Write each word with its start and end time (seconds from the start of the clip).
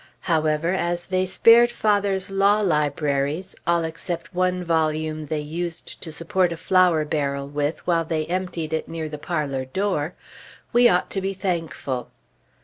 However, 0.21 0.73
as 0.73 1.05
they 1.05 1.27
spared 1.27 1.69
father's 1.69 2.31
law 2.31 2.61
libraries 2.61 3.55
(all 3.67 3.83
except 3.83 4.33
one 4.33 4.63
volume 4.63 5.27
they 5.27 5.41
used 5.41 6.01
to 6.01 6.11
support 6.11 6.51
a 6.51 6.57
flour 6.57 7.05
barrel 7.05 7.47
with, 7.47 7.85
while 7.85 8.03
they 8.03 8.25
emptied 8.25 8.73
it 8.73 8.87
near 8.87 9.07
the 9.07 9.19
parlor 9.19 9.63
door), 9.65 10.15
we 10.73 10.89
ought 10.89 11.11
to 11.11 11.21
be 11.21 11.35
thankful. 11.35 12.09